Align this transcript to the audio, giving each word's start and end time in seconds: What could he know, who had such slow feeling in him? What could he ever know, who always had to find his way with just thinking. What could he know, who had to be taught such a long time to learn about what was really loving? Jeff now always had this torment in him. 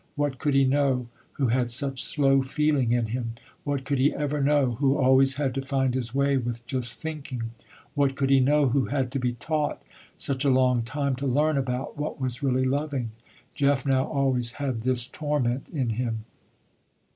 What 0.15 0.39
could 0.39 0.55
he 0.55 0.63
know, 0.65 1.09
who 1.33 1.49
had 1.49 1.69
such 1.69 2.03
slow 2.03 2.41
feeling 2.41 2.91
in 2.91 3.05
him? 3.13 3.35
What 3.63 3.85
could 3.85 3.99
he 3.99 4.11
ever 4.11 4.41
know, 4.41 4.71
who 4.79 4.97
always 4.97 5.35
had 5.35 5.53
to 5.53 5.61
find 5.61 5.93
his 5.93 6.11
way 6.11 6.37
with 6.37 6.65
just 6.65 6.99
thinking. 6.99 7.51
What 7.93 8.15
could 8.15 8.31
he 8.31 8.39
know, 8.39 8.69
who 8.69 8.85
had 8.87 9.11
to 9.11 9.19
be 9.19 9.33
taught 9.33 9.83
such 10.17 10.43
a 10.43 10.49
long 10.49 10.81
time 10.81 11.15
to 11.17 11.27
learn 11.27 11.55
about 11.55 11.99
what 11.99 12.19
was 12.19 12.41
really 12.41 12.65
loving? 12.65 13.11
Jeff 13.53 13.85
now 13.85 14.05
always 14.05 14.53
had 14.53 14.79
this 14.81 15.05
torment 15.05 15.67
in 15.71 15.91
him. 15.91 16.25